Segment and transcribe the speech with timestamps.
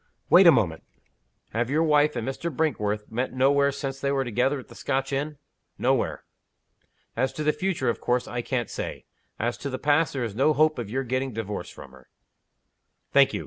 [0.31, 0.81] "Wait a moment.
[1.51, 2.51] Have your wife and Mr.
[2.51, 5.37] Brinkworth met nowhere since they were together at the Scotch inn?"
[5.77, 6.23] "Nowhere."
[7.15, 9.05] "As to the future, of course I can't say.
[9.37, 12.09] As to the past, there is no hope of your getting divorced from her."
[13.11, 13.39] "Thank you.